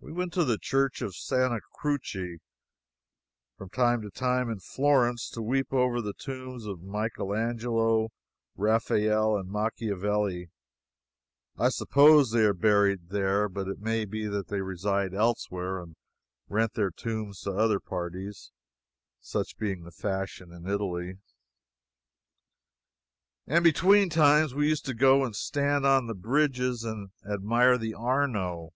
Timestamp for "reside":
14.60-15.14